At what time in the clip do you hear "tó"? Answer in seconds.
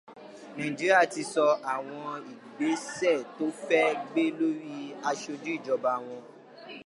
3.37-3.45